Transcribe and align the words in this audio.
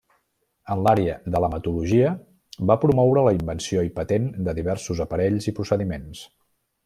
En 0.75 0.79
l'àrea 0.85 1.17
de 1.35 1.41
l'hematologia 1.43 2.13
va 2.71 2.79
promoure 2.85 3.25
la 3.27 3.35
invenció 3.39 3.85
i 3.89 3.93
patent 3.99 4.27
de 4.49 4.57
diversos 4.61 5.07
aparells 5.07 5.51
i 5.53 5.59
procediments. 5.61 6.25